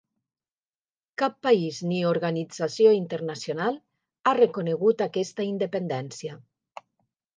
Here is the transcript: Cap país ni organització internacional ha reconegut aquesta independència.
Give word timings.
Cap 1.21 1.35
país 1.47 1.81
ni 1.91 1.99
organització 2.11 2.93
internacional 3.01 3.77
ha 4.25 4.33
reconegut 4.41 5.05
aquesta 5.07 5.47
independència. 5.53 6.41